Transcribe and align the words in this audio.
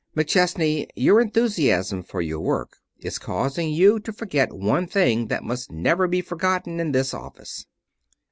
"McChesney, 0.17 0.87
your 0.95 1.21
enthusiasm 1.21 2.01
for 2.01 2.23
your 2.23 2.39
work 2.39 2.77
is 2.97 3.19
causing 3.19 3.69
you 3.69 3.99
to 3.99 4.11
forget 4.11 4.51
one 4.51 4.87
thing 4.87 5.27
that 5.27 5.43
must 5.43 5.71
never 5.71 6.07
be 6.07 6.21
forgotten 6.21 6.79
in 6.79 6.91
this 6.91 7.13
office." 7.13 7.67